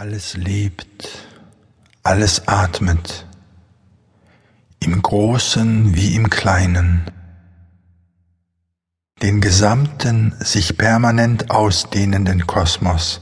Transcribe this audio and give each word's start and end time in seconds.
Alles 0.00 0.34
lebt, 0.34 1.26
alles 2.02 2.48
atmet, 2.48 3.26
im 4.78 5.02
Großen 5.02 5.94
wie 5.94 6.14
im 6.14 6.30
Kleinen. 6.30 7.02
Den 9.20 9.42
gesamten, 9.42 10.34
sich 10.40 10.78
permanent 10.78 11.50
ausdehnenden 11.50 12.46
Kosmos, 12.46 13.20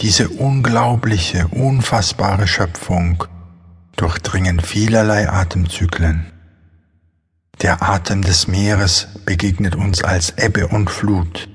diese 0.00 0.28
unglaubliche, 0.28 1.46
unfassbare 1.46 2.48
Schöpfung, 2.48 3.22
durchdringen 3.94 4.58
vielerlei 4.58 5.30
Atemzyklen. 5.30 6.32
Der 7.62 7.84
Atem 7.84 8.22
des 8.22 8.48
Meeres 8.48 9.06
begegnet 9.24 9.76
uns 9.76 10.02
als 10.02 10.30
Ebbe 10.30 10.66
und 10.66 10.90
Flut. 10.90 11.48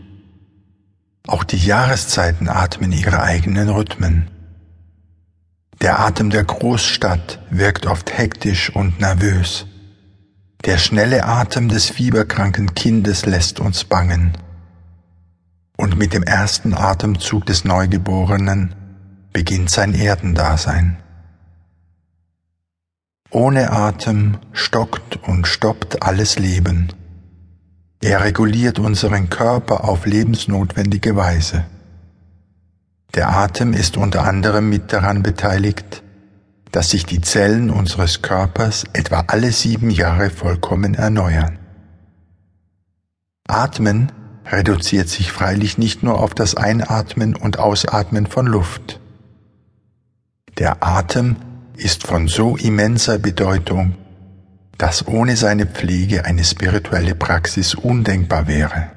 Auch 1.27 1.43
die 1.43 1.57
Jahreszeiten 1.57 2.47
atmen 2.47 2.93
ihre 2.93 3.21
eigenen 3.21 3.67
Rhythmen. 3.67 4.31
Der 5.81 5.99
Atem 5.99 6.29
der 6.29 6.43
Großstadt 6.43 7.39
wirkt 7.49 7.87
oft 7.87 8.15
hektisch 8.15 8.69
und 8.75 8.99
nervös. 8.99 9.65
Der 10.63 10.77
schnelle 10.77 11.25
Atem 11.25 11.69
des 11.69 11.89
fieberkranken 11.89 12.75
Kindes 12.75 13.25
lässt 13.25 13.59
uns 13.59 13.83
bangen. 13.83 14.37
Und 15.77 15.97
mit 15.97 16.13
dem 16.13 16.21
ersten 16.21 16.75
Atemzug 16.75 17.47
des 17.47 17.65
Neugeborenen 17.65 18.75
beginnt 19.33 19.71
sein 19.71 19.95
Erdendasein. 19.95 20.97
Ohne 23.31 23.71
Atem 23.71 24.37
stockt 24.51 25.17
und 25.27 25.47
stoppt 25.47 26.03
alles 26.03 26.37
Leben. 26.37 26.93
Er 28.03 28.23
reguliert 28.23 28.77
unseren 28.77 29.29
Körper 29.29 29.85
auf 29.85 30.05
lebensnotwendige 30.05 31.15
Weise. 31.15 31.65
Der 33.13 33.35
Atem 33.35 33.73
ist 33.73 33.97
unter 33.97 34.23
anderem 34.23 34.69
mit 34.69 34.93
daran 34.93 35.21
beteiligt, 35.21 36.01
dass 36.71 36.91
sich 36.91 37.05
die 37.05 37.19
Zellen 37.19 37.69
unseres 37.69 38.21
Körpers 38.21 38.85
etwa 38.93 39.25
alle 39.27 39.51
sieben 39.51 39.89
Jahre 39.89 40.29
vollkommen 40.29 40.93
erneuern. 40.93 41.59
Atmen 43.47 44.13
reduziert 44.45 45.09
sich 45.09 45.31
freilich 45.31 45.77
nicht 45.77 46.03
nur 46.03 46.21
auf 46.21 46.33
das 46.33 46.55
Einatmen 46.55 47.35
und 47.35 47.59
Ausatmen 47.59 48.27
von 48.27 48.47
Luft. 48.47 49.01
Der 50.57 50.81
Atem 50.81 51.35
ist 51.75 52.07
von 52.07 52.29
so 52.29 52.55
immenser 52.55 53.19
Bedeutung, 53.19 53.95
dass 54.77 55.07
ohne 55.07 55.35
seine 55.35 55.65
Pflege 55.65 56.23
eine 56.23 56.43
spirituelle 56.45 57.15
Praxis 57.15 57.75
undenkbar 57.75 58.47
wäre. 58.47 58.91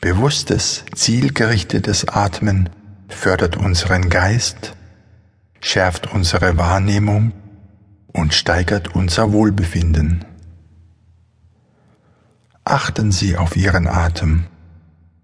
Bewusstes, 0.00 0.84
zielgerichtetes 0.94 2.06
Atmen 2.08 2.68
fördert 3.08 3.56
unseren 3.56 4.08
Geist, 4.10 4.76
schärft 5.60 6.12
unsere 6.12 6.58
Wahrnehmung 6.58 7.32
und 8.12 8.34
steigert 8.34 8.94
unser 8.94 9.32
Wohlbefinden. 9.32 10.24
Achten 12.64 13.10
Sie 13.10 13.36
auf 13.36 13.56
Ihren 13.56 13.86
Atem 13.86 14.44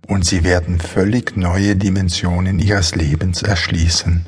und 0.06 0.24
Sie 0.24 0.42
werden 0.42 0.80
völlig 0.80 1.36
neue 1.36 1.76
Dimensionen 1.76 2.58
Ihres 2.58 2.94
Lebens 2.94 3.42
erschließen, 3.42 4.24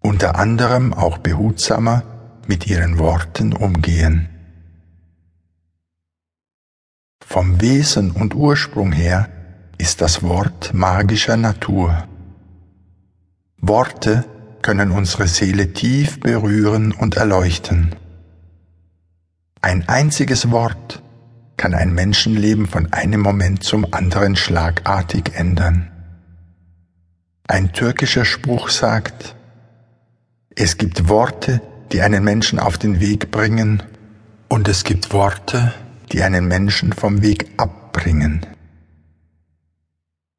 unter 0.00 0.36
anderem 0.36 0.92
auch 0.92 1.18
behutsamer 1.18 2.02
mit 2.46 2.66
Ihren 2.66 2.98
Worten 2.98 3.52
umgehen. 3.52 4.28
Vom 7.32 7.62
Wesen 7.62 8.10
und 8.10 8.34
Ursprung 8.34 8.92
her 8.92 9.26
ist 9.78 10.02
das 10.02 10.22
Wort 10.22 10.74
magischer 10.74 11.38
Natur. 11.38 12.06
Worte 13.56 14.26
können 14.60 14.90
unsere 14.90 15.26
Seele 15.26 15.72
tief 15.72 16.20
berühren 16.20 16.92
und 16.92 17.16
erleuchten. 17.16 17.94
Ein 19.62 19.88
einziges 19.88 20.50
Wort 20.50 21.02
kann 21.56 21.72
ein 21.72 21.94
Menschenleben 21.94 22.66
von 22.66 22.92
einem 22.92 23.22
Moment 23.22 23.64
zum 23.64 23.86
anderen 23.94 24.36
schlagartig 24.36 25.32
ändern. 25.34 25.90
Ein 27.48 27.72
türkischer 27.72 28.26
Spruch 28.26 28.68
sagt, 28.68 29.36
es 30.54 30.76
gibt 30.76 31.08
Worte, 31.08 31.62
die 31.92 32.02
einen 32.02 32.24
Menschen 32.24 32.58
auf 32.58 32.76
den 32.76 33.00
Weg 33.00 33.30
bringen, 33.30 33.82
und 34.50 34.68
es 34.68 34.84
gibt 34.84 35.14
Worte, 35.14 35.72
die 36.12 36.22
einen 36.22 36.46
Menschen 36.46 36.92
vom 36.92 37.22
Weg 37.22 37.46
abbringen. 37.56 38.46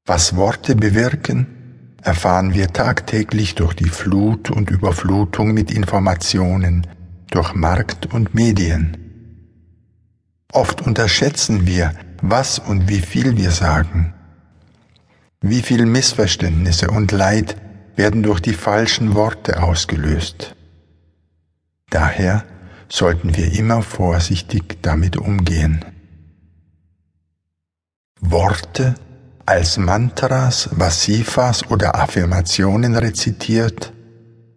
Was 0.05 0.35
Worte 0.35 0.75
bewirken, 0.75 1.95
erfahren 2.01 2.53
wir 2.53 2.67
tagtäglich 2.67 3.55
durch 3.55 3.73
die 3.73 3.89
Flut 3.89 4.51
und 4.51 4.69
Überflutung 4.69 5.53
mit 5.53 5.71
Informationen, 5.71 6.85
durch 7.31 7.53
Markt 7.53 8.13
und 8.13 8.35
Medien. 8.35 8.97
Oft 10.51 10.81
unterschätzen 10.81 11.65
wir, 11.65 11.93
was 12.21 12.59
und 12.59 12.89
wie 12.89 12.99
viel 12.99 13.37
wir 13.37 13.51
sagen. 13.51 14.13
Wie 15.41 15.61
viel 15.61 15.85
Missverständnisse 15.85 16.89
und 16.89 17.11
Leid 17.11 17.57
werden 17.95 18.23
durch 18.23 18.39
die 18.39 18.53
falschen 18.53 19.15
Worte 19.15 19.63
ausgelöst. 19.63 20.55
Daher 21.89 22.45
sollten 22.89 23.35
wir 23.35 23.53
immer 23.53 23.81
vorsichtig 23.81 24.81
damit 24.81 25.17
umgehen. 25.17 25.83
Worte 28.19 28.95
als 29.45 29.77
Mantras, 29.77 30.69
Vasifas 30.71 31.69
oder 31.69 31.95
Affirmationen 31.95 32.95
rezitiert, 32.95 33.91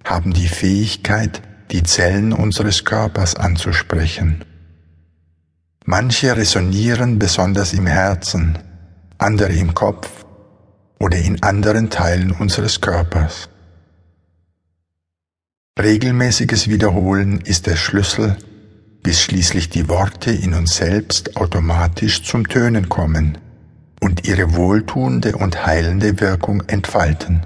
haben 0.04 0.32
die 0.32 0.46
Fähigkeit, 0.46 1.42
die 1.72 1.82
Zellen 1.82 2.32
unseres 2.32 2.84
Körpers 2.84 3.34
anzusprechen. 3.34 4.44
Manche 5.84 6.36
resonieren 6.36 7.18
besonders 7.18 7.72
im 7.72 7.86
Herzen, 7.86 8.58
andere 9.18 9.52
im 9.52 9.74
Kopf 9.74 10.24
oder 11.00 11.18
in 11.18 11.42
anderen 11.42 11.90
Teilen 11.90 12.30
unseres 12.30 12.80
Körpers. 12.80 13.48
Regelmäßiges 15.78 16.68
Wiederholen 16.68 17.42
ist 17.42 17.66
der 17.66 17.76
Schlüssel, 17.76 18.38
bis 19.02 19.20
schließlich 19.20 19.68
die 19.68 19.90
Worte 19.90 20.30
in 20.30 20.54
uns 20.54 20.76
selbst 20.76 21.36
automatisch 21.36 22.22
zum 22.22 22.48
Tönen 22.48 22.88
kommen 22.88 23.36
und 24.00 24.26
ihre 24.26 24.54
wohltuende 24.54 25.36
und 25.36 25.66
heilende 25.66 26.18
Wirkung 26.18 26.62
entfalten. 26.62 27.44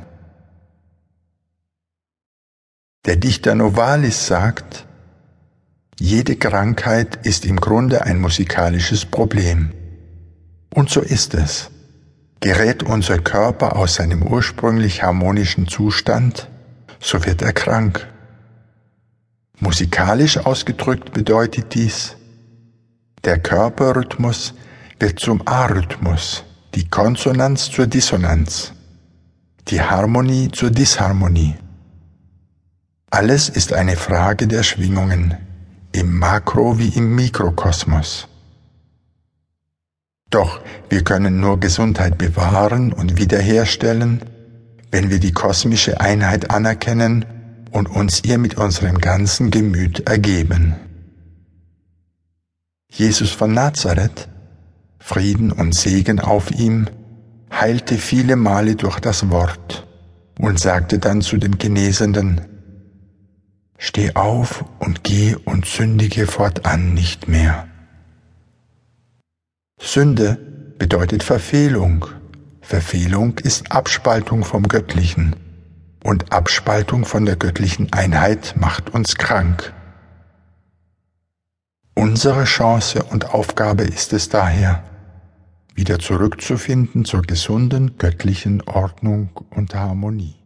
Der 3.05 3.17
Dichter 3.17 3.57
Novalis 3.57 4.29
sagt, 4.29 4.87
jede 5.99 6.37
Krankheit 6.37 7.27
ist 7.27 7.45
im 7.45 7.57
Grunde 7.57 8.05
ein 8.05 8.21
musikalisches 8.21 9.07
Problem. 9.07 9.73
Und 10.73 10.89
so 10.89 11.01
ist 11.01 11.35
es. 11.35 11.71
Gerät 12.39 12.85
unser 12.85 13.19
Körper 13.19 13.75
aus 13.75 13.97
seinem 13.97 14.23
ursprünglich 14.23 15.03
harmonischen 15.03 15.67
Zustand, 15.67 16.49
so 17.01 17.25
wird 17.27 17.43
er 17.43 17.53
krank. 17.53 18.07
Musikalisch 19.61 20.39
ausgedrückt 20.39 21.13
bedeutet 21.13 21.75
dies, 21.75 22.17
der 23.25 23.39
Körperrhythmus 23.39 24.55
wird 24.99 25.21
zum 25.21 25.47
Arrhythmus, 25.47 26.45
die 26.75 26.89
Konsonanz 26.89 27.71
zur 27.71 27.87
Dissonanz, 27.87 28.73
die 29.69 29.83
Harmonie 29.83 30.51
zur 30.51 30.71
Disharmonie. 30.71 31.57
Alles 33.11 33.51
ist 33.51 33.75
eine 33.75 33.97
Frage 33.97 34.49
der 34.49 34.63
Schwingungen, 34.63 35.37
im 35.93 36.19
Makro 36.19 36.79
wie 36.79 36.89
im 36.89 37.15
Mikrokosmos. 37.15 38.29
Doch 40.31 40.63
wir 40.89 41.05
können 41.05 41.39
nur 41.39 41.61
Gesundheit 41.61 42.17
bewahren 42.17 42.95
und 42.95 43.19
wiederherstellen, 43.19 44.23
wenn 44.91 45.11
wir 45.11 45.19
die 45.19 45.33
kosmische 45.33 46.01
Einheit 46.01 46.51
anerkennen 46.51 47.27
und 47.71 47.89
uns 47.89 48.25
ihr 48.25 48.39
mit 48.39 48.57
unserem 48.57 48.99
ganzen 48.99 49.51
Gemüt 49.51 50.09
ergeben. 50.09 50.75
Jesus 52.91 53.31
von 53.31 53.53
Nazareth, 53.53 54.29
Frieden 54.99 55.53
und 55.53 55.75
Segen 55.75 56.21
auf 56.21 56.51
ihm, 56.51 56.89
heilte 57.53 57.97
viele 57.97 58.37
Male 58.37 58.77
durch 58.77 59.01
das 59.01 59.31
Wort 59.31 59.87
und 60.39 60.59
sagte 60.59 60.99
dann 60.99 61.23
zu 61.23 61.37
dem 61.37 61.59
Genesenden, 61.59 62.43
Steh 63.79 64.15
auf 64.15 64.65
und 64.79 65.05
geh 65.05 65.35
und 65.37 65.65
sündige 65.65 66.27
fortan 66.27 66.93
nicht 66.93 67.29
mehr. 67.29 67.67
Sünde 69.81 70.37
bedeutet 70.79 71.23
Verfehlung. 71.23 72.05
Verfehlung 72.61 73.39
ist 73.39 73.73
Abspaltung 73.73 74.45
vom 74.45 74.69
Göttlichen 74.69 75.35
und 76.03 76.33
Abspaltung 76.33 77.05
von 77.05 77.25
der 77.27 77.37
göttlichen 77.37 77.93
Einheit 77.93 78.55
macht 78.57 78.91
uns 78.91 79.17
krank. 79.17 79.73
Unsere 81.95 82.45
Chance 82.45 83.05
und 83.05 83.35
Aufgabe 83.35 83.85
ist 83.85 84.13
es 84.13 84.29
daher, 84.29 84.83
wieder 85.75 85.99
zurückzufinden 85.99 87.05
zur 87.05 87.23
gesunden 87.23 87.99
göttlichen 87.99 88.63
Ordnung 88.63 89.31
und 89.51 89.75
Harmonie. 89.75 90.40